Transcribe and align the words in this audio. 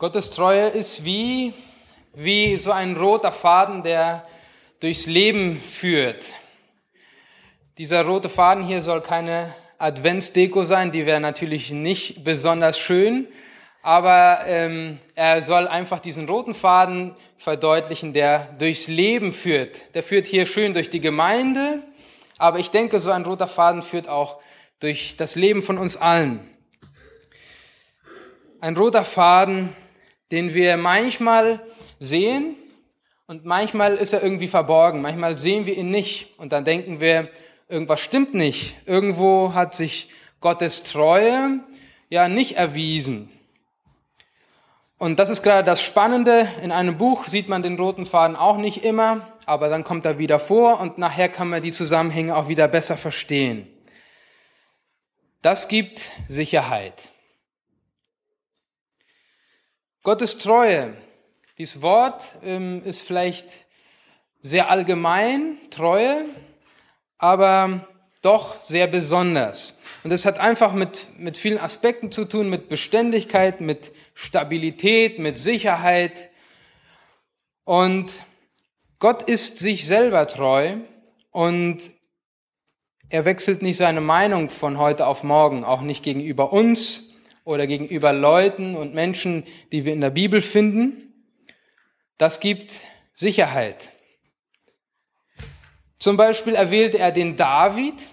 Gottes 0.00 0.30
Treue 0.30 0.66
ist 0.68 1.04
wie, 1.04 1.52
wie 2.14 2.56
so 2.56 2.72
ein 2.72 2.96
roter 2.96 3.32
Faden, 3.32 3.82
der 3.82 4.26
durchs 4.80 5.04
Leben 5.04 5.60
führt. 5.60 6.24
Dieser 7.76 8.06
rote 8.06 8.30
Faden 8.30 8.64
hier 8.64 8.80
soll 8.80 9.02
keine 9.02 9.54
Adventsdeko 9.76 10.64
sein, 10.64 10.90
die 10.90 11.04
wäre 11.04 11.20
natürlich 11.20 11.70
nicht 11.70 12.24
besonders 12.24 12.78
schön, 12.78 13.28
aber 13.82 14.40
ähm, 14.46 14.98
er 15.16 15.42
soll 15.42 15.68
einfach 15.68 15.98
diesen 15.98 16.26
roten 16.26 16.54
Faden 16.54 17.14
verdeutlichen, 17.36 18.14
der 18.14 18.54
durchs 18.58 18.88
Leben 18.88 19.34
führt. 19.34 19.94
Der 19.94 20.02
führt 20.02 20.26
hier 20.26 20.46
schön 20.46 20.72
durch 20.72 20.88
die 20.88 21.00
Gemeinde, 21.00 21.82
aber 22.38 22.58
ich 22.58 22.70
denke, 22.70 23.00
so 23.00 23.10
ein 23.10 23.26
roter 23.26 23.48
Faden 23.48 23.82
führt 23.82 24.08
auch 24.08 24.40
durch 24.78 25.16
das 25.18 25.34
Leben 25.34 25.62
von 25.62 25.76
uns 25.76 25.98
allen. 25.98 26.48
Ein 28.62 28.78
roter 28.78 29.04
Faden, 29.04 29.76
den 30.30 30.54
wir 30.54 30.76
manchmal 30.76 31.60
sehen 31.98 32.56
und 33.26 33.44
manchmal 33.44 33.94
ist 33.94 34.12
er 34.12 34.22
irgendwie 34.22 34.48
verborgen. 34.48 35.02
Manchmal 35.02 35.38
sehen 35.38 35.66
wir 35.66 35.76
ihn 35.76 35.90
nicht 35.90 36.30
und 36.38 36.52
dann 36.52 36.64
denken 36.64 37.00
wir, 37.00 37.28
irgendwas 37.68 38.00
stimmt 38.00 38.34
nicht. 38.34 38.74
Irgendwo 38.86 39.54
hat 39.54 39.74
sich 39.74 40.08
Gottes 40.40 40.82
Treue 40.82 41.60
ja 42.08 42.28
nicht 42.28 42.56
erwiesen. 42.56 43.30
Und 44.98 45.18
das 45.18 45.30
ist 45.30 45.42
gerade 45.42 45.64
das 45.64 45.80
Spannende. 45.80 46.46
In 46.62 46.72
einem 46.72 46.98
Buch 46.98 47.26
sieht 47.26 47.48
man 47.48 47.62
den 47.62 47.78
roten 47.78 48.04
Faden 48.04 48.36
auch 48.36 48.58
nicht 48.58 48.84
immer, 48.84 49.26
aber 49.46 49.68
dann 49.68 49.84
kommt 49.84 50.04
er 50.04 50.18
wieder 50.18 50.38
vor 50.38 50.80
und 50.80 50.98
nachher 50.98 51.28
kann 51.28 51.48
man 51.48 51.62
die 51.62 51.72
Zusammenhänge 51.72 52.36
auch 52.36 52.48
wieder 52.48 52.68
besser 52.68 52.96
verstehen. 52.96 53.66
Das 55.40 55.68
gibt 55.68 56.10
Sicherheit. 56.28 57.10
Gottes 60.02 60.38
Treue. 60.38 60.94
Dieses 61.58 61.82
Wort 61.82 62.36
ähm, 62.42 62.82
ist 62.84 63.02
vielleicht 63.02 63.66
sehr 64.40 64.70
allgemein, 64.70 65.58
Treue, 65.68 66.24
aber 67.18 67.86
doch 68.22 68.62
sehr 68.62 68.86
besonders. 68.86 69.76
Und 70.02 70.10
es 70.10 70.24
hat 70.24 70.38
einfach 70.38 70.72
mit, 70.72 71.08
mit 71.18 71.36
vielen 71.36 71.58
Aspekten 71.58 72.10
zu 72.10 72.24
tun, 72.24 72.48
mit 72.48 72.70
Beständigkeit, 72.70 73.60
mit 73.60 73.92
Stabilität, 74.14 75.18
mit 75.18 75.36
Sicherheit. 75.36 76.30
Und 77.64 78.14
Gott 79.00 79.24
ist 79.24 79.58
sich 79.58 79.86
selber 79.86 80.26
treu 80.26 80.78
und 81.30 81.90
er 83.10 83.26
wechselt 83.26 83.60
nicht 83.60 83.76
seine 83.76 84.00
Meinung 84.00 84.48
von 84.48 84.78
heute 84.78 85.06
auf 85.06 85.24
morgen, 85.24 85.62
auch 85.62 85.82
nicht 85.82 86.02
gegenüber 86.02 86.54
uns, 86.54 87.09
oder 87.44 87.66
gegenüber 87.66 88.12
Leuten 88.12 88.76
und 88.76 88.94
Menschen, 88.94 89.44
die 89.72 89.84
wir 89.84 89.92
in 89.92 90.00
der 90.00 90.10
Bibel 90.10 90.40
finden. 90.40 91.26
Das 92.18 92.40
gibt 92.40 92.80
Sicherheit. 93.14 93.90
Zum 95.98 96.16
Beispiel 96.16 96.54
erwählte 96.54 96.98
er 96.98 97.12
den 97.12 97.36
David 97.36 98.08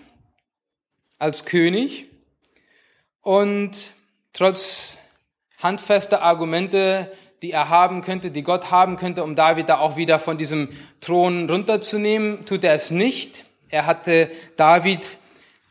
als 1.20 1.46
König 1.46 2.06
und 3.22 3.92
trotz 4.34 5.00
handfester 5.58 6.22
Argumente, 6.22 7.12
die 7.42 7.52
er 7.52 7.70
haben 7.70 8.02
könnte, 8.02 8.32
die 8.32 8.44
Gott 8.44 8.72
haben 8.72 8.98
könnte, 8.98 9.24
um 9.24 9.36
David 9.36 9.70
da 9.70 9.80
auch 9.80 9.98
wieder 9.98 10.20
von 10.20 10.38
diesem 10.38 10.70
Thron 11.02 11.50
runterzunehmen, 11.50 12.46
tut 12.46 12.64
er 12.64 12.74
es 12.74 12.92
nicht. 12.92 13.46
Er 13.70 13.86
hatte 13.86 14.32
David 14.56 15.18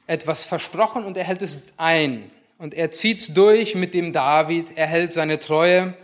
etwas 0.06 0.44
versprochen 0.44 1.04
und 1.04 1.16
er 1.16 1.24
hält 1.24 1.42
es 1.42 1.62
ein 1.76 2.30
und 2.58 2.74
er 2.74 2.90
zieht's 2.90 3.28
durch 3.34 3.74
mit 3.74 3.94
dem 3.94 4.12
David, 4.12 4.76
er 4.76 4.86
hält 4.86 5.12
seine 5.12 5.38
Treue. 5.38 5.94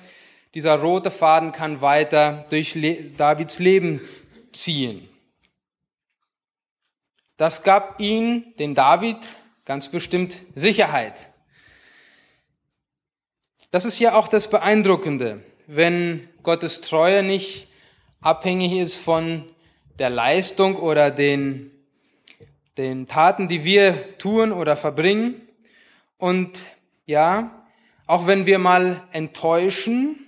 Dieser 0.54 0.76
rote 0.76 1.10
Faden 1.10 1.52
kann 1.52 1.80
weiter 1.80 2.46
durch 2.50 2.78
Davids 3.16 3.58
Leben 3.58 4.00
ziehen. 4.52 5.08
Das 7.38 7.62
gab 7.62 8.00
ihn, 8.00 8.54
den 8.58 8.74
David, 8.74 9.16
ganz 9.64 9.88
bestimmt 9.88 10.42
Sicherheit. 10.54 11.30
Das 13.70 13.86
ist 13.86 13.98
ja 13.98 14.14
auch 14.14 14.28
das 14.28 14.50
Beeindruckende, 14.50 15.42
wenn 15.66 16.28
Gottes 16.42 16.82
Treue 16.82 17.22
nicht 17.22 17.68
abhängig 18.20 18.72
ist 18.72 18.98
von 18.98 19.48
der 19.98 20.10
Leistung 20.10 20.76
oder 20.76 21.10
den, 21.10 21.70
den 22.76 23.08
Taten, 23.08 23.48
die 23.48 23.64
wir 23.64 24.18
tun 24.18 24.52
oder 24.52 24.76
verbringen, 24.76 25.40
und 26.22 26.66
ja, 27.04 27.66
auch 28.06 28.28
wenn 28.28 28.46
wir 28.46 28.60
mal 28.60 29.08
enttäuschen, 29.10 30.24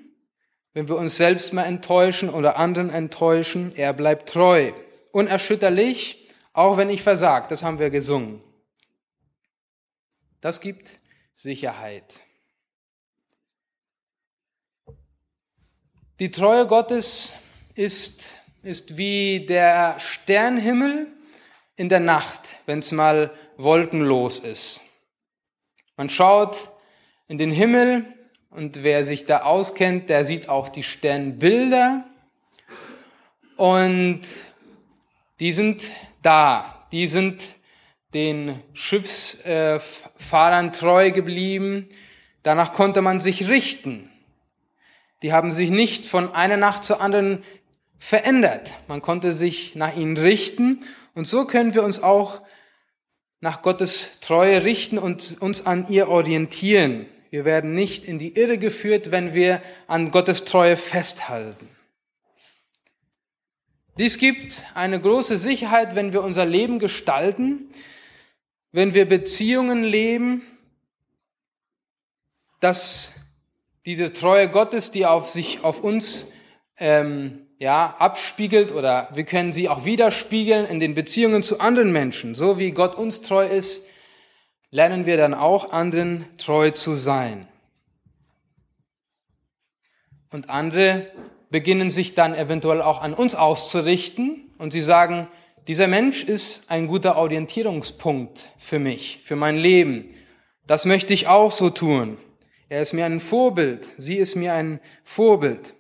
wenn 0.72 0.88
wir 0.88 0.97
uns 0.97 1.16
selbst 1.16 1.53
mal 1.53 1.66
enttäuschen 1.66 2.31
oder 2.31 2.56
anderen 2.56 2.91
enttäuschen, 2.91 3.72
er 3.77 3.93
bleibt 3.93 4.28
treu, 4.31 4.72
unerschütterlich, 5.12 6.27
auch 6.53 6.78
wenn 6.78 6.91
ich 6.91 7.00
versagt, 7.00 7.53
das 7.53 7.62
haben 7.62 7.78
wir 7.78 7.91
gesungen. 7.91 8.43
Das 10.41 10.60
gibt 10.60 10.99
Sicherheit. 11.33 12.22
Die 16.19 16.33
Treue 16.33 16.66
Gottes 16.66 17.37
ist, 17.77 18.34
ist 18.65 18.97
wie 18.97 19.47
der 19.47 20.00
Sternhimmel 20.00 21.06
in 21.77 21.88
der 21.88 22.00
Nacht, 22.00 22.59
wenn 22.66 22.81
es 22.81 22.91
mal 22.91 23.33
wolkenlos 23.59 24.41
ist. 24.41 24.81
Man 25.97 26.10
schaut 26.10 26.71
in 27.28 27.38
den 27.38 27.53
Himmel 27.53 28.05
und 28.50 28.82
wer 28.82 29.05
sich 29.05 29.27
da 29.27 29.43
auskennt, 29.43 30.09
der 30.09 30.25
sieht 30.25 30.49
auch 30.49 30.69
die 30.69 30.82
Sternbilder 30.82 32.03
und 33.56 34.22
die 35.38 35.53
sind 35.53 35.87
da, 36.22 36.84
die 36.91 37.06
sind 37.06 37.44
den 38.12 38.60
Schiffsfahrern 38.72 40.72
treu 40.72 41.12
geblieben. 41.12 41.88
Danach 42.43 42.72
konnte 42.72 43.00
man 43.00 43.21
sich 43.21 43.49
richten. 43.49 44.10
Die 45.22 45.33
haben 45.33 45.53
sich 45.53 45.71
nicht 45.71 46.06
von 46.06 46.34
einer 46.34 46.56
Nacht 46.56 46.83
zur 46.83 47.00
anderen 47.00 47.44
verändert. 47.99 48.72
Man 48.88 49.00
konnte 49.00 49.33
sich 49.33 49.77
nach 49.77 49.97
ihnen 49.97 50.16
richten. 50.16 50.81
Und 51.15 51.28
so 51.28 51.47
können 51.47 51.75
wir 51.75 51.84
uns 51.84 52.03
auch 52.03 52.41
nach 53.44 53.60
Gottes 53.60 54.21
Treue 54.21 54.65
richten 54.65 54.97
und 54.97 55.37
uns 55.43 55.66
an 55.66 55.87
ihr 55.91 56.09
orientieren. 56.09 57.05
Wir 57.28 57.44
werden 57.44 57.75
nicht 57.75 58.06
in 58.06 58.19
die 58.19 58.37
Irre 58.38 58.56
geführt, 58.56 59.10
wenn 59.10 59.34
wir 59.34 59.60
an 59.87 60.10
Gottes 60.10 60.47
Treue 60.47 60.78
festhalten. 60.78 61.69
Dies 63.99 64.16
gibt 64.16 64.66
eine 64.72 64.99
große 64.99 65.37
Sicherheit, 65.37 65.94
wenn 65.94 66.15
wir 66.15 66.22
unser 66.22 66.47
Leben 66.47 66.78
gestalten, 66.78 67.69
wenn 68.72 68.94
wir 68.94 69.06
Beziehungen 69.06 69.84
leben, 69.84 70.41
dass 72.60 73.12
diese 73.84 74.10
Treue 74.15 74.49
Gottes, 74.49 74.91
die 74.91 75.04
auf 75.04 75.28
sich, 75.28 75.62
auf 75.62 75.84
uns 75.84 76.33
ähm, 76.78 77.44
ja, 77.59 77.94
abspiegelt 77.98 78.72
oder 78.72 79.09
wir 79.15 79.25
können 79.25 79.53
sie 79.53 79.69
auch 79.69 79.84
widerspiegeln 79.84 80.66
in 80.66 80.81
den 80.81 80.94
Beziehungen 80.94 81.42
zu 81.42 81.60
anderen 81.60 81.92
Menschen. 81.92 82.34
So 82.34 82.59
wie 82.59 82.72
Gott 82.72 82.94
uns 82.97 83.22
treu 83.22 83.47
ist, 83.47 83.87
lernen 84.70 85.06
wir 85.06 85.16
dann 85.16 85.34
auch 85.34 85.72
anderen 85.72 86.26
treu 86.37 86.70
zu 86.70 86.94
sein. 86.94 87.47
Und 90.31 90.50
andere 90.50 91.06
beginnen 91.50 91.91
sich 91.91 92.15
dann 92.15 92.34
eventuell 92.34 92.82
auch 92.82 93.00
an 93.00 93.15
uns 93.15 93.37
auszurichten 93.37 94.50
und 94.59 94.72
sie 94.72 94.81
sagen, 94.81 95.28
dieser 95.69 95.86
Mensch 95.86 96.25
ist 96.25 96.71
ein 96.71 96.88
guter 96.88 97.16
Orientierungspunkt 97.16 98.48
für 98.59 98.81
mich, 98.81 99.21
für 99.22 99.36
mein 99.36 99.56
Leben. 99.56 100.10
Das 100.66 100.84
möchte 100.84 101.15
ich 101.15 101.28
auch 101.28 101.53
so 101.53 101.71
tun. 101.71 102.19
Er 102.69 102.82
ist 102.82 102.92
mir 102.92 103.06
ein 103.06 103.21
Vorbild, 103.21 103.95
sie 103.97 104.16
ist 104.16 104.34
mir 104.34 104.54
ein 104.54 104.80
Vorbild. 105.04 105.74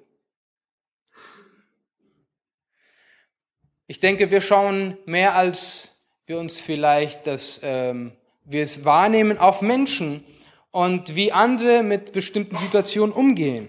Ich 3.86 4.00
denke, 4.00 4.30
wir 4.30 4.40
schauen 4.40 4.96
mehr 5.04 5.34
als 5.34 6.06
wir 6.24 6.38
uns 6.38 6.62
vielleicht 6.62 7.26
das, 7.26 7.60
ähm, 7.62 8.12
wir 8.44 8.62
es 8.62 8.86
wahrnehmen 8.86 9.36
auf 9.36 9.60
Menschen 9.60 10.24
und 10.70 11.16
wie 11.16 11.32
andere 11.32 11.82
mit 11.82 12.12
bestimmten 12.12 12.56
Situationen 12.56 13.14
umgehen. 13.14 13.68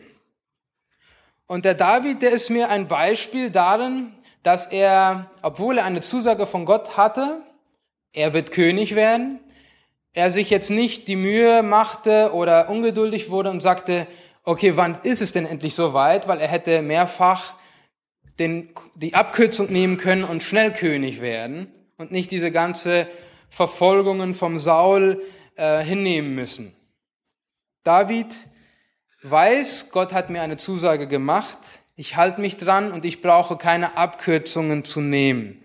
Und 1.47 1.65
der 1.65 1.73
David, 1.73 2.21
der 2.21 2.31
ist 2.31 2.49
mir 2.49 2.69
ein 2.69 2.87
Beispiel 2.87 3.49
darin, 3.49 4.13
dass 4.41 4.67
er, 4.67 5.29
obwohl 5.41 5.79
er 5.79 5.85
eine 5.85 5.99
Zusage 5.99 6.45
von 6.45 6.63
Gott 6.63 6.95
hatte, 6.95 7.41
er 8.13 8.33
wird 8.33 8.51
König 8.51 8.95
werden, 8.95 9.41
er 10.13 10.29
sich 10.29 10.49
jetzt 10.49 10.69
nicht 10.69 11.09
die 11.09 11.17
Mühe 11.17 11.61
machte 11.61 12.31
oder 12.33 12.69
ungeduldig 12.69 13.29
wurde 13.31 13.49
und 13.49 13.59
sagte, 13.59 14.07
okay, 14.45 14.77
wann 14.77 14.97
ist 15.03 15.21
es 15.21 15.33
denn 15.33 15.45
endlich 15.45 15.75
so 15.75 15.93
weit? 15.93 16.29
Weil 16.29 16.39
er 16.39 16.47
hätte 16.47 16.81
mehrfach 16.81 17.55
den, 18.39 18.69
die 18.95 19.13
Abkürzung 19.13 19.71
nehmen 19.71 19.97
können 19.97 20.23
und 20.23 20.43
schnell 20.43 20.73
König 20.73 21.21
werden 21.21 21.67
und 21.97 22.11
nicht 22.11 22.31
diese 22.31 22.51
ganze 22.51 23.07
Verfolgungen 23.49 24.33
vom 24.33 24.59
Saul 24.59 25.21
äh, 25.55 25.83
hinnehmen 25.83 26.35
müssen. 26.35 26.73
David 27.83 28.35
weiß, 29.21 29.91
Gott 29.91 30.13
hat 30.13 30.29
mir 30.29 30.41
eine 30.41 30.57
Zusage 30.57 31.07
gemacht, 31.07 31.59
ich 31.95 32.17
halte 32.17 32.41
mich 32.41 32.57
dran 32.57 32.91
und 32.91 33.05
ich 33.05 33.21
brauche 33.21 33.55
keine 33.55 33.95
Abkürzungen 33.95 34.83
zu 34.83 34.99
nehmen. 34.99 35.63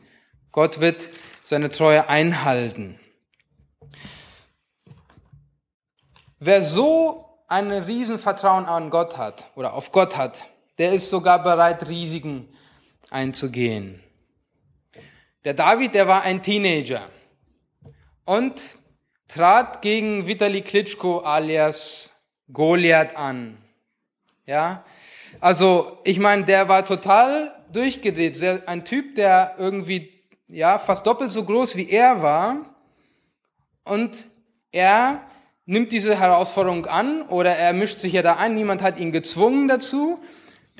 Gott 0.52 0.80
wird 0.80 1.10
seine 1.42 1.70
Treue 1.70 2.08
einhalten. 2.08 3.00
Wer 6.38 6.62
so 6.62 7.38
ein 7.48 7.72
Riesenvertrauen 7.72 8.66
an 8.66 8.90
Gott 8.90 9.18
hat 9.18 9.50
oder 9.56 9.74
auf 9.74 9.90
Gott 9.90 10.16
hat, 10.16 10.38
der 10.78 10.92
ist 10.92 11.10
sogar 11.10 11.42
bereit, 11.42 11.88
Risiken 11.88 12.48
einzugehen. 13.10 14.02
Der 15.44 15.54
David, 15.54 15.94
der 15.94 16.06
war 16.06 16.22
ein 16.22 16.42
Teenager 16.42 17.08
und 18.24 18.62
trat 19.28 19.82
gegen 19.82 20.26
Vitali 20.26 20.62
Klitschko 20.62 21.20
alias 21.20 22.10
Goliath 22.52 23.16
an. 23.16 23.56
Ja, 24.46 24.84
also 25.40 25.98
ich 26.04 26.18
meine, 26.18 26.44
der 26.44 26.68
war 26.68 26.84
total 26.84 27.54
durchgedreht. 27.72 28.42
Ein 28.66 28.84
Typ, 28.84 29.14
der 29.14 29.54
irgendwie 29.58 30.24
ja 30.48 30.78
fast 30.78 31.06
doppelt 31.06 31.30
so 31.30 31.44
groß 31.44 31.76
wie 31.76 31.88
er 31.88 32.22
war 32.22 32.66
und 33.84 34.26
er 34.72 35.22
nimmt 35.66 35.92
diese 35.92 36.18
Herausforderung 36.18 36.86
an 36.86 37.22
oder 37.22 37.56
er 37.56 37.72
mischt 37.72 38.00
sich 38.00 38.12
ja 38.12 38.22
da 38.22 38.36
ein. 38.36 38.54
Niemand 38.54 38.82
hat 38.82 38.98
ihn 38.98 39.12
gezwungen 39.12 39.68
dazu. 39.68 40.20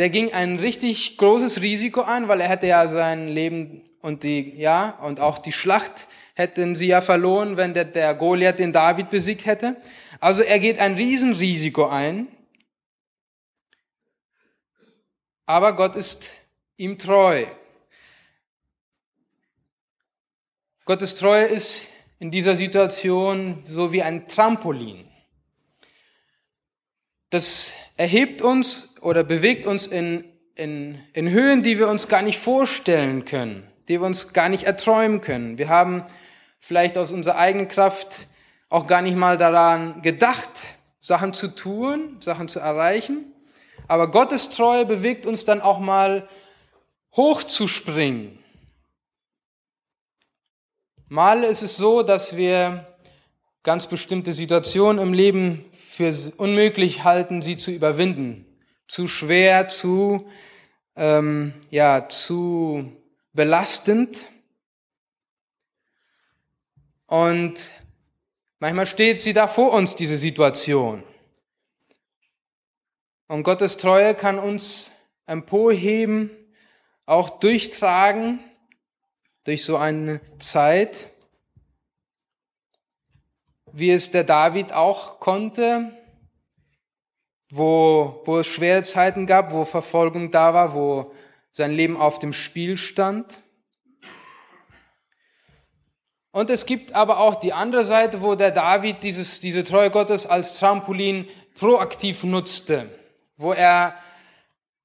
Der 0.01 0.09
ging 0.09 0.33
ein 0.33 0.59
richtig 0.59 1.19
großes 1.19 1.61
Risiko 1.61 2.01
ein, 2.01 2.27
weil 2.27 2.41
er 2.41 2.49
hätte 2.49 2.67
ja 2.67 2.89
sein 2.89 3.29
Leben 3.29 3.83
und 4.01 4.23
die 4.23 4.57
ja 4.57 4.99
und 5.03 5.21
auch 5.21 5.37
die 5.37 5.53
Schlacht 5.53 6.09
hätten 6.33 6.75
sie 6.75 6.87
ja 6.87 7.03
verloren, 7.03 7.59
wenn 7.59 7.75
der, 7.75 7.85
der 7.85 8.15
Goliath 8.15 8.61
den 8.61 8.73
David 8.73 9.11
besiegt 9.11 9.45
hätte. 9.45 9.77
Also 10.19 10.43
er 10.43 10.59
geht 10.59 10.79
ein 10.79 10.95
Riesenrisiko 10.95 11.87
ein. 11.87 12.29
Aber 15.45 15.77
Gott 15.77 15.97
ist 15.97 16.35
ihm 16.79 16.97
treu. 16.97 17.45
Gottes 20.87 21.15
Treue 21.15 21.45
ist 21.45 21.91
in 22.21 22.31
dieser 22.31 22.57
Situation 22.57 23.61
so 23.67 23.93
wie 23.93 24.03
ein 24.03 24.29
Trampolin. 24.29 25.07
Das 27.29 27.75
erhebt 27.99 28.41
uns 28.41 28.90
oder 29.01 29.25
bewegt 29.25 29.67
uns 29.67 29.87
in, 29.87 30.25
in, 30.55 30.99
in 31.13 31.31
Höhen, 31.31 31.63
die 31.63 31.79
wir 31.79 31.89
uns 31.89 32.09
gar 32.09 32.23
nicht 32.23 32.39
vorstellen 32.39 33.25
können, 33.25 33.67
die 33.89 34.01
wir 34.01 34.07
uns 34.07 34.33
gar 34.33 34.49
nicht 34.49 34.65
erträumen 34.65 35.21
können. 35.21 35.59
Wir 35.59 35.69
haben 35.69 36.05
vielleicht 36.59 36.99
aus 36.99 37.13
unserer 37.13 37.37
eigenen 37.37 37.69
Kraft 37.69 38.27
auch 38.69 38.87
gar 38.87 39.03
nicht 39.03 39.17
mal 39.17 39.37
daran 39.37 40.03
gedacht, 40.03 40.51
Sachen 41.01 41.33
zu 41.33 41.49
tun, 41.49 42.19
Sachen 42.21 42.49
zu 42.49 42.61
erreichen. 42.61 43.33
Aber 43.89 44.11
Gottes 44.11 44.51
Treue 44.51 44.85
bewegt 44.85 45.27
uns 45.27 45.45
dann 45.45 45.61
auch 45.61 45.81
mal 45.81 46.29
hochzuspringen. 47.17 48.39
Mal 51.09 51.43
ist 51.43 51.63
es 51.63 51.77
so, 51.77 52.03
dass 52.03 52.37
wir 52.37 52.87
ganz 53.65 53.87
bestimmte 53.87 54.33
Situationen 54.33 55.03
im 55.03 55.13
Leben 55.13 55.65
für 55.73 56.15
unmöglich 56.37 57.03
halten, 57.03 57.43
sie 57.43 57.57
zu 57.57 57.73
überwinden. 57.73 58.47
Zu 58.91 59.07
schwer, 59.07 59.69
zu, 59.69 60.29
ähm, 60.97 61.55
ja, 61.71 62.09
zu 62.09 62.91
belastend. 63.33 64.27
Und 67.07 67.71
manchmal 68.59 68.87
steht 68.87 69.23
sie 69.23 69.33
da 69.33 69.47
vor 69.47 69.75
uns, 69.75 69.95
diese 69.95 70.17
Situation. 70.17 71.05
Und 73.29 73.45
Gottes 73.45 73.77
Treue 73.77 74.17
kann 74.17 74.41
uns 74.41 74.91
emporheben, 75.25 76.31
auch 77.07 77.39
durchtragen 77.39 78.41
durch 79.45 79.65
so 79.65 79.77
eine 79.77 80.21
Zeit, 80.41 81.13
wie 83.71 83.93
es 83.93 84.11
der 84.11 84.25
David 84.25 84.73
auch 84.73 85.21
konnte, 85.21 85.97
wo, 87.51 88.23
wo 88.25 88.39
es 88.39 88.47
schwere 88.47 88.83
Zeiten 88.83 89.27
gab, 89.27 89.53
wo 89.53 89.65
Verfolgung 89.65 90.31
da 90.31 90.55
war, 90.55 90.75
wo 90.75 91.13
sein 91.51 91.73
Leben 91.73 91.97
auf 91.97 92.19
dem 92.19 92.33
Spiel 92.33 92.77
stand. 92.77 93.41
Und 96.33 96.49
es 96.49 96.65
gibt 96.65 96.95
aber 96.95 97.19
auch 97.19 97.35
die 97.35 97.53
andere 97.53 97.85
Seite, 97.85 98.23
wo 98.23 98.37
der 98.37 98.53
David 98.53 99.03
dieses, 99.03 99.41
diese 99.41 99.65
Treue 99.65 99.91
Gottes 99.91 100.27
als 100.27 100.59
Trampolin 100.59 101.27
proaktiv 101.59 102.23
nutzte, 102.23 102.89
wo 103.37 103.53
er 103.53 103.97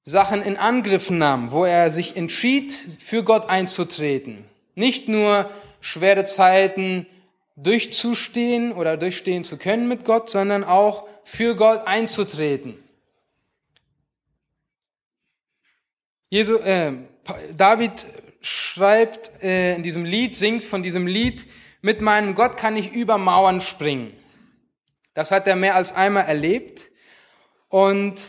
Sachen 0.02 0.42
in 0.42 0.56
Angriff 0.56 1.08
nahm, 1.10 1.52
wo 1.52 1.64
er 1.64 1.92
sich 1.92 2.16
entschied, 2.16 2.72
für 2.72 3.22
Gott 3.22 3.48
einzutreten. 3.48 4.44
Nicht 4.74 5.08
nur 5.08 5.48
schwere 5.80 6.24
Zeiten 6.24 7.06
durchzustehen 7.56 8.72
oder 8.72 8.96
durchstehen 8.96 9.42
zu 9.42 9.56
können 9.56 9.88
mit 9.88 10.04
Gott, 10.04 10.28
sondern 10.30 10.62
auch 10.62 11.08
für 11.24 11.56
Gott 11.56 11.86
einzutreten. 11.86 12.78
Jesu, 16.28 16.56
äh, 16.58 16.92
David 17.56 18.06
schreibt 18.42 19.42
äh, 19.42 19.74
in 19.74 19.82
diesem 19.82 20.04
Lied, 20.04 20.36
singt 20.36 20.64
von 20.64 20.82
diesem 20.82 21.06
Lied, 21.06 21.46
mit 21.80 22.00
meinem 22.00 22.34
Gott 22.34 22.56
kann 22.56 22.76
ich 22.76 22.92
über 22.92 23.16
Mauern 23.16 23.60
springen. 23.60 24.12
Das 25.14 25.30
hat 25.30 25.46
er 25.46 25.56
mehr 25.56 25.76
als 25.76 25.94
einmal 25.94 26.26
erlebt. 26.26 26.90
Und 27.68 28.20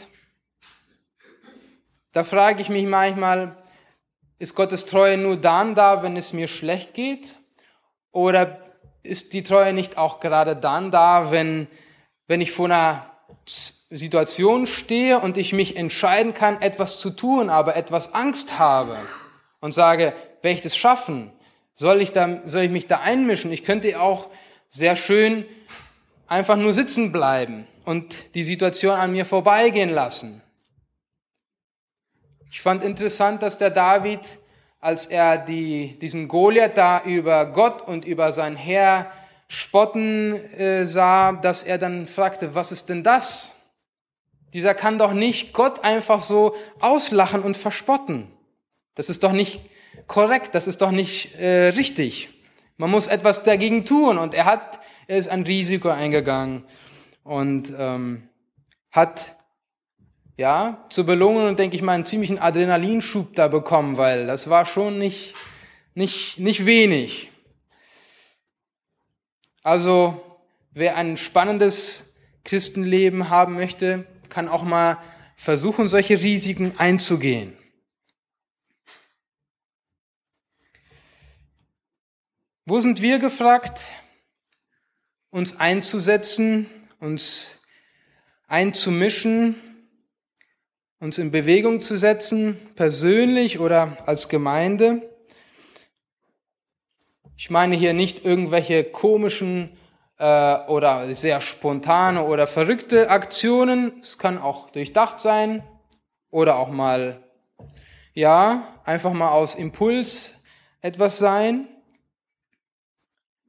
da 2.14 2.24
frage 2.24 2.62
ich 2.62 2.70
mich 2.70 2.86
manchmal, 2.86 3.58
ist 4.40 4.56
Gottes 4.56 4.86
Treue 4.86 5.18
nur 5.18 5.38
dann 5.38 5.76
da, 5.76 6.04
wenn 6.04 6.16
es 6.16 6.34
mir 6.34 6.48
schlecht 6.48 6.94
geht? 6.94 7.36
Oder 8.12 8.64
ist 9.08 9.34
die 9.34 9.44
Treue 9.44 9.74
nicht 9.74 9.98
auch 9.98 10.20
gerade 10.20 10.56
dann 10.56 10.92
da, 10.92 11.32
wenn, 11.32 11.68
wenn 12.28 12.42
ich 12.42 12.52
vor 12.52 12.66
einer 12.66 13.10
Situation 13.46 14.68
stehe 14.68 15.20
und 15.20 15.38
ich 15.38 15.54
mich 15.54 15.78
entscheiden 15.78 16.34
kann, 16.34 16.62
etwas 16.62 17.00
zu 17.00 17.10
tun, 17.10 17.50
aber 17.50 17.76
etwas 17.76 18.14
Angst 18.14 18.60
habe? 18.60 18.98
und 19.60 19.74
sage, 19.74 20.14
werde 20.42 20.56
ich 20.56 20.62
das 20.62 20.78
schaffen? 20.78 21.32
Soll 21.74 22.02
ich, 22.02 22.12
da, 22.12 22.42
soll 22.46 22.64
ich 22.64 22.72
mich 22.72 22.88
da 22.88 23.00
einmischen? 23.00 23.52
Ich 23.52 23.64
könnte 23.64 24.00
auch 24.00 24.30
sehr 24.68 24.96
schön 24.96 25.46
einfach 26.28 26.58
nur 26.58 26.74
sitzen 26.74 27.12
bleiben 27.12 27.68
und 27.86 28.36
die 28.36 28.44
Situation 28.44 28.96
an 28.96 29.12
mir 29.12 29.26
vorbeigehen 29.26 29.90
lassen. 29.90 30.42
Ich 32.52 32.62
fand 32.62 32.84
interessant, 32.84 33.44
dass 33.44 33.58
der 33.58 33.70
David, 33.70 34.22
als 34.80 35.08
er 35.08 35.38
die, 35.38 35.98
diesen 36.00 36.28
Goliath 36.28 36.78
da 36.78 37.02
über 37.04 37.48
Gott 37.48 37.82
und 37.82 38.06
über 38.06 38.32
sein 38.32 38.56
Herr 38.56 39.12
spotten 39.48 40.34
äh, 40.34 40.86
sah, 40.86 41.34
dass 41.34 41.64
er 41.64 41.78
dann 41.78 42.08
fragte, 42.08 42.54
was 42.54 42.72
ist 42.72 42.90
denn 42.90 43.04
das? 43.04 43.54
Dieser 44.54 44.74
kann 44.74 44.98
doch 44.98 45.14
nicht 45.14 45.54
Gott 45.54 45.84
einfach 45.84 46.22
so 46.22 46.56
auslachen 46.80 47.42
und 47.42 47.58
verspotten. 47.58 48.28
Das 48.96 49.10
ist 49.10 49.24
doch 49.24 49.32
nicht 49.32 49.62
korrekt, 50.08 50.56
das 50.56 50.68
ist 50.68 50.82
doch 50.82 50.92
nicht 50.92 51.36
äh, 51.36 51.70
richtig. 51.70 52.30
Man 52.78 52.92
muss 52.92 53.08
etwas 53.08 53.44
dagegen 53.44 53.86
tun 53.86 54.18
und 54.18 54.34
er 54.34 54.46
hat, 54.46 54.80
er 55.08 55.18
ist 55.18 55.30
ein 55.30 55.44
Risiko 55.44 55.90
eingegangen 55.90 56.64
und 57.24 57.74
ähm, 57.78 58.30
hat 58.92 59.37
ja 60.38 60.86
zur 60.90 61.06
Belohnung, 61.06 61.56
denke 61.56 61.76
ich 61.76 61.82
mal, 61.82 61.94
einen 61.94 62.06
ziemlichen 62.06 62.40
Adrenalinschub 62.40 63.34
da 63.36 63.48
bekommen, 63.48 63.98
weil 63.98 64.28
das 64.28 64.50
war 64.50 64.66
schon 64.66 64.98
nicht 64.98 65.34
nicht 65.96 66.40
nicht 66.40 66.66
wenig. 66.66 67.32
Also 69.64 70.24
wer 70.72 70.96
ein 70.96 71.18
spannendes 71.18 72.14
Christenleben 72.46 73.30
haben 73.30 73.56
möchte, 73.56 74.08
kann 74.30 74.48
auch 74.48 74.64
mal 74.64 74.98
versuchen, 75.36 75.88
solche 75.88 76.22
Risiken 76.22 76.78
einzugehen. 76.78 77.58
Wo 82.66 82.80
sind 82.80 83.02
wir 83.02 83.20
gefragt, 83.20 83.82
uns 85.30 85.60
einzusetzen, 85.60 86.70
uns 87.00 87.60
einzumischen, 88.48 89.56
uns 91.00 91.18
in 91.18 91.32
Bewegung 91.32 91.82
zu 91.82 91.98
setzen, 91.98 92.58
persönlich 92.76 93.60
oder 93.60 93.98
als 94.06 94.30
Gemeinde? 94.30 95.02
Ich 97.36 97.52
meine 97.52 97.76
hier 97.76 97.94
nicht 97.94 98.26
irgendwelche 98.26 98.84
komischen 98.84 99.78
äh, 100.18 100.58
oder 100.68 101.14
sehr 101.14 101.40
spontane 101.40 102.24
oder 102.24 102.48
verrückte 102.48 103.12
Aktionen. 103.12 104.00
Es 104.02 104.18
kann 104.18 104.40
auch 104.40 104.72
durchdacht 104.72 105.20
sein 105.20 105.64
oder 106.32 106.58
auch 106.58 106.70
mal, 106.70 107.24
ja, 108.14 108.68
einfach 108.84 109.14
mal 109.14 109.30
aus 109.30 109.54
Impuls 109.54 110.44
etwas 110.82 111.20
sein. 111.20 111.68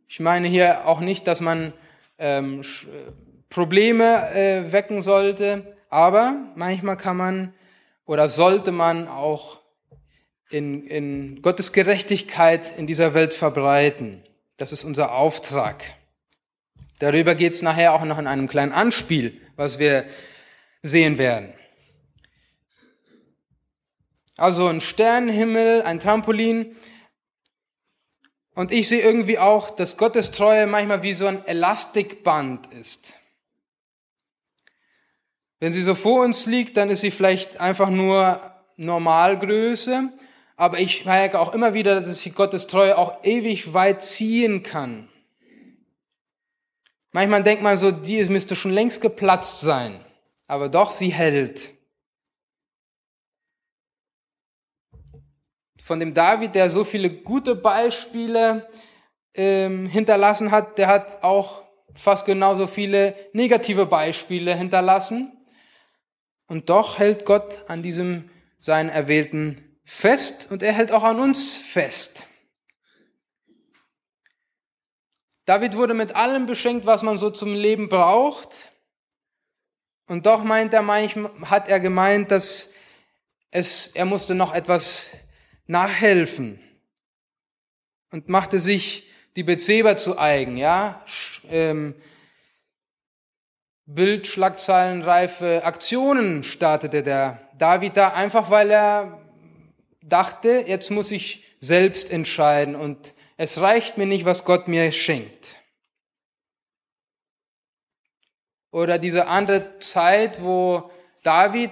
Ich 0.07 0.21
meine 0.21 0.49
hier 0.49 0.87
auch 0.87 1.01
nicht, 1.01 1.27
dass 1.27 1.41
man 1.41 1.73
ähm, 2.19 2.63
Probleme 3.49 4.31
äh, 4.35 4.71
wecken 4.71 5.01
sollte, 5.01 5.78
aber 5.91 6.53
manchmal 6.55 6.97
kann 6.97 7.17
man 7.17 7.55
oder 8.05 8.29
sollte 8.29 8.73
man 8.73 9.09
auch 9.09 9.61
in, 10.51 10.85
in 10.85 11.43
Gottes 11.43 11.73
Gerechtigkeit 11.73 12.79
in 12.79 12.87
dieser 12.87 13.15
Welt 13.15 13.35
verbreiten. 13.35 14.23
Das 14.57 14.73
ist 14.73 14.85
unser 14.85 15.13
Auftrag. 15.13 15.85
Darüber 17.01 17.35
geht 17.35 17.55
es 17.55 17.63
nachher 17.63 17.95
auch 17.95 18.05
noch 18.05 18.19
in 18.19 18.27
einem 18.27 18.49
kleinen 18.49 18.73
Anspiel, 18.73 19.41
was 19.57 19.79
wir 19.79 20.07
sehen 20.83 21.19
werden. 21.19 21.53
Also 24.37 24.69
ein 24.69 24.81
Sternenhimmel, 24.81 25.83
ein 25.83 26.01
Trampolin. 26.01 26.77
Und 28.55 28.73
ich 28.73 28.89
sehe 28.89 29.03
irgendwie 29.03 29.39
auch, 29.39 29.71
dass 29.71 29.97
Gottes 29.97 30.31
Treue 30.31 30.67
manchmal 30.67 31.03
wie 31.03 31.13
so 31.13 31.27
ein 31.27 31.45
Elastikband 31.47 32.73
ist. 32.73 33.15
Wenn 35.61 35.73
sie 35.73 35.83
so 35.83 35.95
vor 35.95 36.25
uns 36.25 36.47
liegt, 36.47 36.77
dann 36.77 36.91
ist 36.91 37.01
sie 37.01 37.11
vielleicht 37.11 37.59
einfach 37.61 37.91
nur 37.91 38.41
Normalgröße, 38.77 40.11
aber 40.57 40.79
ich 40.79 41.05
merke 41.05 41.41
auch 41.41 41.53
immer 41.53 41.75
wieder, 41.75 41.97
dass 41.97 42.21
sie 42.21 42.31
Gottes 42.31 42.69
Treue 42.69 42.97
auch 42.97 43.25
ewig 43.25 43.75
weit 43.75 44.05
ziehen 44.05 44.63
kann. 44.63 45.09
Manchmal 47.11 47.43
denkt 47.43 47.63
man 47.63 47.77
so, 47.77 47.91
die 47.91 48.23
müsste 48.27 48.55
schon 48.55 48.71
längst 48.71 49.01
geplatzt 49.01 49.61
sein, 49.61 50.05
aber 50.47 50.69
doch, 50.69 50.93
sie 50.93 51.09
hält. 51.09 51.71
Von 55.81 56.01
dem 56.01 56.13
David, 56.13 56.55
der 56.55 56.71
so 56.71 56.85
viele 56.85 57.11
gute 57.11 57.55
Beispiele 57.55 58.69
ähm, 59.35 59.87
hinterlassen 59.87 60.51
hat, 60.51 60.77
der 60.77 60.89
hat 60.89 61.23
auch 61.23 61.63
fast 61.95 62.27
genauso 62.27 62.67
viele 62.67 63.17
negative 63.33 63.87
Beispiele 63.87 64.55
hinterlassen. 64.55 65.38
Und 66.49 66.71
doch 66.71 66.99
hält 66.99 67.25
Gott 67.25 67.63
an 67.69 67.83
diesem 67.83 68.25
seinen 68.59 68.89
Erwählten 68.89 69.79
fest 69.85 70.49
und 70.51 70.63
er 70.63 70.73
hält 70.73 70.91
auch 70.91 71.05
an 71.05 71.21
uns 71.21 71.57
fest. 71.57 72.27
David 75.45 75.77
wurde 75.77 75.95
mit 75.95 76.15
allem 76.15 76.47
beschenkt, 76.47 76.85
was 76.85 77.03
man 77.03 77.17
so 77.17 77.31
zum 77.31 77.55
Leben 77.55 77.89
braucht. 77.89 78.69
Und 80.07 80.27
doch 80.27 80.43
meint 80.43 80.75
er 80.75 80.87
hat 81.51 81.69
er 81.69 81.81
gemeint, 81.81 82.31
dass 82.31 82.73
es, 83.51 83.89
er 83.89 84.05
musste 84.05 84.35
noch 84.35 84.55
etwas 84.55 85.09
nachhelfen 85.67 86.59
und 88.11 88.29
machte 88.29 88.59
sich 88.59 89.09
die 89.37 89.43
Bezeber 89.43 89.97
zu 89.97 90.19
eigen, 90.19 90.57
ja, 90.57 91.05
ähm, 91.49 91.95
Bildschlagzeilenreife 93.91 95.65
Aktionen 95.65 96.45
startete 96.45 97.03
der 97.03 97.41
David 97.57 97.97
da, 97.97 98.13
einfach 98.13 98.51
weil 98.51 98.71
er 98.71 99.19
dachte, 100.03 100.65
jetzt 100.67 100.91
muss 100.91 101.11
ich 101.11 101.43
selbst 101.61 102.11
entscheiden 102.11 102.77
und 102.77 103.15
es 103.39 103.63
reicht 103.63 103.97
mir 103.97 104.05
nicht, 104.05 104.27
was 104.27 104.45
Gott 104.45 104.69
mir 104.69 104.93
schenkt. 104.93 105.57
Oder 108.73 108.99
diese 108.99 109.27
andere 109.27 109.79
Zeit, 109.79 110.43
wo 110.43 110.91
David 111.23 111.71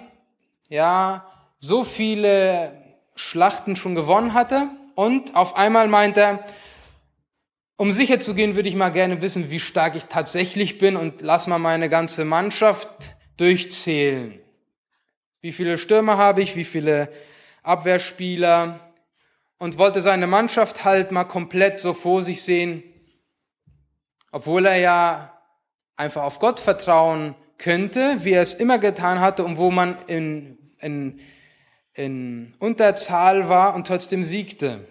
ja 0.70 1.30
so 1.58 1.84
viele 1.84 2.82
Schlachten 3.14 3.76
schon 3.76 3.94
gewonnen 3.94 4.32
hatte 4.32 4.68
und 4.94 5.36
auf 5.36 5.54
einmal 5.54 5.86
meint 5.86 6.16
er, 6.16 6.42
um 7.76 7.92
sicher 7.92 8.18
zu 8.18 8.34
gehen, 8.34 8.56
würde 8.56 8.68
ich 8.68 8.74
mal 8.74 8.90
gerne 8.90 9.20
wissen, 9.22 9.50
wie 9.50 9.60
stark 9.60 9.96
ich 9.96 10.06
tatsächlich 10.06 10.78
bin 10.78 10.96
und 10.96 11.20
lass 11.20 11.46
mal 11.46 11.58
meine 11.58 11.88
ganze 11.88 12.24
Mannschaft 12.24 13.14
durchzählen. 13.36 14.40
Wie 15.42 15.52
viele 15.52 15.76
Stürmer 15.78 16.16
habe 16.16 16.42
ich, 16.42 16.56
wie 16.56 16.64
viele 16.64 17.12
Abwehrspieler 17.62 18.92
und 19.58 19.78
wollte 19.78 20.00
seine 20.00 20.26
Mannschaft 20.26 20.84
halt 20.84 21.12
mal 21.12 21.24
komplett 21.24 21.80
so 21.80 21.92
vor 21.92 22.22
sich 22.22 22.42
sehen, 22.42 22.82
obwohl 24.32 24.66
er 24.66 24.76
ja 24.76 25.42
einfach 25.96 26.22
auf 26.22 26.38
Gott 26.38 26.60
vertrauen 26.60 27.34
könnte, 27.58 28.18
wie 28.20 28.32
er 28.32 28.42
es 28.42 28.54
immer 28.54 28.78
getan 28.78 29.20
hatte 29.20 29.44
und 29.44 29.56
wo 29.56 29.70
man 29.70 29.96
in, 30.06 30.58
in, 30.80 31.20
in 31.94 32.54
Unterzahl 32.58 33.48
war 33.48 33.74
und 33.74 33.86
trotzdem 33.86 34.24
siegte. 34.24 34.86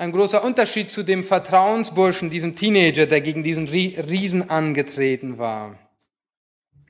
Ein 0.00 0.12
großer 0.12 0.44
Unterschied 0.44 0.92
zu 0.92 1.02
dem 1.02 1.24
Vertrauensburschen, 1.24 2.30
diesem 2.30 2.54
Teenager, 2.54 3.06
der 3.06 3.20
gegen 3.20 3.42
diesen 3.42 3.68
Riesen 3.68 4.48
angetreten 4.48 5.38
war. 5.38 5.76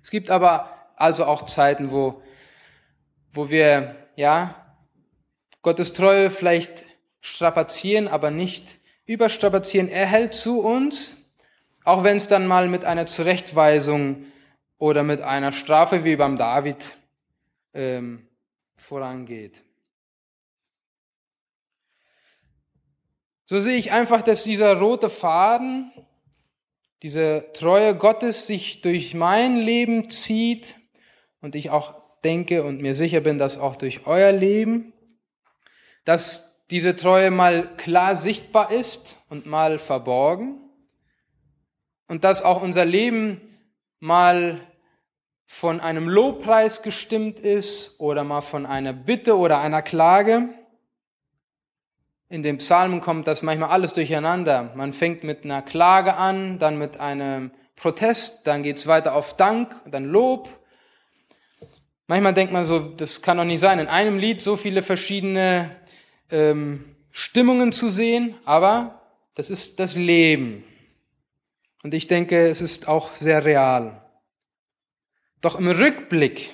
Es 0.02 0.10
gibt 0.10 0.28
aber 0.28 0.68
also 0.94 1.24
auch 1.24 1.46
Zeiten, 1.46 1.90
wo, 1.90 2.20
wo 3.30 3.48
wir, 3.48 3.96
ja, 4.16 4.76
Gottes 5.62 5.94
Treue 5.94 6.28
vielleicht 6.28 6.84
strapazieren, 7.20 8.08
aber 8.08 8.30
nicht 8.30 8.76
überstrapazieren. 9.06 9.88
Er 9.88 10.06
hält 10.06 10.34
zu 10.34 10.60
uns, 10.60 11.32
auch 11.84 12.04
wenn 12.04 12.18
es 12.18 12.28
dann 12.28 12.46
mal 12.46 12.68
mit 12.68 12.84
einer 12.84 13.06
Zurechtweisung 13.06 14.26
oder 14.76 15.02
mit 15.02 15.22
einer 15.22 15.52
Strafe 15.52 16.04
wie 16.04 16.16
beim 16.16 16.36
David 16.36 16.94
ähm, 17.72 18.28
vorangeht. 18.76 19.62
So 23.50 23.60
sehe 23.60 23.78
ich 23.78 23.92
einfach, 23.92 24.20
dass 24.20 24.44
dieser 24.44 24.76
rote 24.78 25.08
Faden, 25.08 25.90
diese 27.00 27.50
Treue 27.54 27.96
Gottes 27.96 28.46
sich 28.46 28.82
durch 28.82 29.14
mein 29.14 29.56
Leben 29.56 30.10
zieht 30.10 30.74
und 31.40 31.54
ich 31.54 31.70
auch 31.70 31.94
denke 32.22 32.62
und 32.62 32.82
mir 32.82 32.94
sicher 32.94 33.20
bin, 33.20 33.38
dass 33.38 33.56
auch 33.56 33.76
durch 33.76 34.06
euer 34.06 34.32
Leben, 34.32 34.92
dass 36.04 36.66
diese 36.68 36.94
Treue 36.94 37.30
mal 37.30 37.74
klar 37.78 38.16
sichtbar 38.16 38.70
ist 38.70 39.16
und 39.30 39.46
mal 39.46 39.78
verborgen 39.78 40.60
und 42.06 42.24
dass 42.24 42.42
auch 42.42 42.60
unser 42.60 42.84
Leben 42.84 43.40
mal 43.98 44.60
von 45.46 45.80
einem 45.80 46.06
Lobpreis 46.06 46.82
gestimmt 46.82 47.40
ist 47.40 47.98
oder 47.98 48.24
mal 48.24 48.42
von 48.42 48.66
einer 48.66 48.92
Bitte 48.92 49.38
oder 49.38 49.60
einer 49.60 49.80
Klage 49.80 50.50
in 52.28 52.42
den 52.42 52.58
Psalmen 52.58 53.00
kommt 53.00 53.26
das 53.26 53.42
manchmal 53.42 53.70
alles 53.70 53.94
durcheinander. 53.94 54.72
Man 54.74 54.92
fängt 54.92 55.24
mit 55.24 55.44
einer 55.44 55.62
Klage 55.62 56.14
an, 56.14 56.58
dann 56.58 56.78
mit 56.78 57.00
einem 57.00 57.50
Protest, 57.76 58.46
dann 58.46 58.62
geht's 58.62 58.86
weiter 58.86 59.14
auf 59.14 59.36
Dank, 59.36 59.74
dann 59.90 60.04
Lob. 60.04 60.48
Manchmal 62.06 62.34
denkt 62.34 62.52
man 62.52 62.66
so, 62.66 62.78
das 62.78 63.22
kann 63.22 63.36
doch 63.36 63.44
nicht 63.44 63.60
sein, 63.60 63.78
in 63.78 63.86
einem 63.86 64.18
Lied 64.18 64.42
so 64.42 64.56
viele 64.56 64.82
verschiedene 64.82 65.70
ähm, 66.30 66.96
Stimmungen 67.12 67.72
zu 67.72 67.88
sehen, 67.88 68.34
aber 68.44 69.02
das 69.34 69.50
ist 69.50 69.78
das 69.78 69.94
Leben. 69.96 70.64
Und 71.82 71.94
ich 71.94 72.08
denke, 72.08 72.48
es 72.48 72.60
ist 72.60 72.88
auch 72.88 73.14
sehr 73.14 73.44
real. 73.44 74.02
Doch 75.40 75.58
im 75.58 75.68
Rückblick 75.68 76.50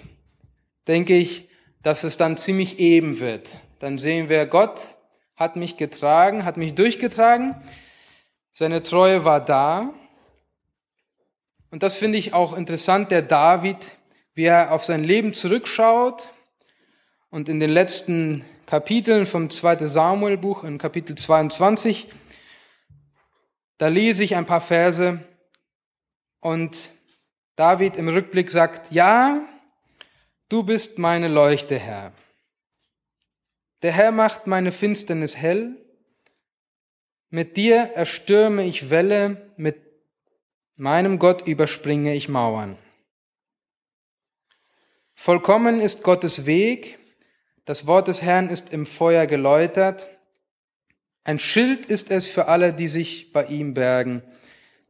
denke 0.86 1.16
ich, 1.16 1.48
dass 1.82 2.04
es 2.04 2.16
dann 2.16 2.36
ziemlich 2.36 2.78
eben 2.78 3.20
wird. 3.20 3.56
Dann 3.78 3.98
sehen 3.98 4.28
wir 4.28 4.46
Gott 4.46 4.94
hat 5.36 5.56
mich 5.56 5.76
getragen, 5.76 6.44
hat 6.44 6.56
mich 6.56 6.74
durchgetragen. 6.74 7.56
Seine 8.52 8.82
Treue 8.82 9.24
war 9.24 9.44
da. 9.44 9.92
Und 11.70 11.82
das 11.82 11.96
finde 11.96 12.18
ich 12.18 12.34
auch 12.34 12.56
interessant, 12.56 13.10
der 13.10 13.22
David, 13.22 13.96
wie 14.34 14.44
er 14.44 14.72
auf 14.72 14.84
sein 14.84 15.02
Leben 15.02 15.34
zurückschaut 15.34 16.30
und 17.30 17.48
in 17.48 17.58
den 17.58 17.70
letzten 17.70 18.44
Kapiteln 18.66 19.26
vom 19.26 19.50
2. 19.50 19.86
Samuel-Buch, 19.86 20.62
in 20.62 20.78
Kapitel 20.78 21.16
22, 21.16 22.08
da 23.78 23.88
lese 23.88 24.22
ich 24.22 24.36
ein 24.36 24.46
paar 24.46 24.60
Verse 24.60 25.18
und 26.40 26.90
David 27.56 27.96
im 27.96 28.08
Rückblick 28.08 28.50
sagt, 28.50 28.92
ja, 28.92 29.44
du 30.48 30.62
bist 30.62 30.98
meine 30.98 31.28
Leuchte, 31.28 31.78
Herr. 31.78 32.12
Der 33.84 33.92
Herr 33.92 34.12
macht 34.12 34.46
meine 34.46 34.72
Finsternis 34.72 35.36
hell. 35.36 35.76
Mit 37.28 37.58
dir 37.58 37.90
erstürme 37.94 38.64
ich 38.64 38.88
Welle, 38.88 39.52
mit 39.58 39.76
meinem 40.74 41.18
Gott 41.18 41.46
überspringe 41.46 42.14
ich 42.14 42.30
Mauern. 42.30 42.78
Vollkommen 45.14 45.82
ist 45.82 46.02
Gottes 46.02 46.46
Weg, 46.46 46.98
das 47.66 47.86
Wort 47.86 48.08
des 48.08 48.22
Herrn 48.22 48.48
ist 48.48 48.72
im 48.72 48.86
Feuer 48.86 49.26
geläutert, 49.26 50.08
ein 51.22 51.38
Schild 51.38 51.84
ist 51.84 52.10
es 52.10 52.26
für 52.26 52.48
alle, 52.48 52.72
die 52.72 52.88
sich 52.88 53.32
bei 53.32 53.44
ihm 53.44 53.74
bergen. 53.74 54.22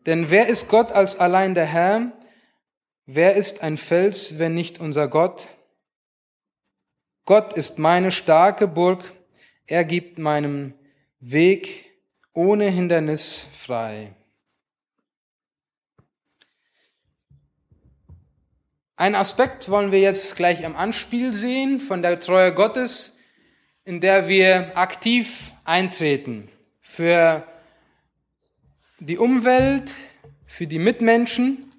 Denn 0.07 0.31
wer 0.31 0.47
ist 0.47 0.69
Gott 0.69 0.93
als 0.93 1.19
allein 1.19 1.57
der 1.57 1.67
Herr? 1.67 2.13
Wer 3.07 3.35
ist 3.35 3.61
ein 3.61 3.77
Fels, 3.77 4.39
wenn 4.39 4.55
nicht 4.55 4.79
unser 4.79 5.09
Gott? 5.09 5.49
Gott 7.25 7.55
ist 7.55 7.79
meine 7.79 8.13
starke 8.13 8.67
Burg, 8.69 9.03
er 9.67 9.85
gibt 9.85 10.19
meinem 10.19 10.75
Weg 11.21 11.87
ohne 12.35 12.69
Hindernis 12.69 13.49
frei. 13.53 14.15
Einen 18.97 19.15
Aspekt 19.15 19.71
wollen 19.71 19.91
wir 19.91 20.01
jetzt 20.01 20.37
gleich 20.37 20.65
am 20.67 20.77
Anspiel 20.77 21.33
sehen 21.33 21.81
von 21.81 22.03
der 22.03 22.21
Treue 22.21 22.55
Gottes, 22.55 23.19
in 23.85 24.01
der 24.01 24.29
wir 24.29 24.77
aktiv 24.77 25.53
eintreten 25.65 26.49
für 26.81 27.47
die 29.01 29.19
Umwelt, 29.19 29.91
für 30.47 30.67
die 30.67 30.79
Mitmenschen. 30.79 31.73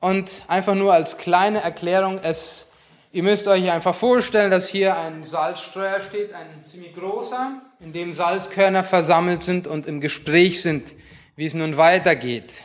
Und 0.00 0.42
einfach 0.48 0.74
nur 0.74 0.92
als 0.92 1.16
kleine 1.16 1.62
Erklärung, 1.62 2.18
es, 2.22 2.68
ihr 3.12 3.22
müsst 3.22 3.48
euch 3.48 3.70
einfach 3.70 3.94
vorstellen, 3.94 4.50
dass 4.50 4.68
hier 4.68 4.96
ein 4.96 5.24
Salzstreuer 5.24 6.00
steht, 6.00 6.32
ein 6.32 6.64
ziemlich 6.64 6.94
großer, 6.94 7.62
in 7.80 7.92
dem 7.92 8.12
Salzkörner 8.12 8.84
versammelt 8.84 9.42
sind 9.42 9.66
und 9.66 9.86
im 9.86 10.00
Gespräch 10.00 10.62
sind, 10.62 10.94
wie 11.36 11.46
es 11.46 11.54
nun 11.54 11.76
weitergeht. 11.76 12.62